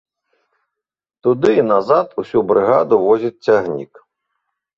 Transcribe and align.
Туды 1.27 1.51
і 1.57 1.65
назад 1.73 2.07
усю 2.25 2.39
брыгаду 2.53 2.95
возіць 3.05 3.43
цягнік. 3.53 3.93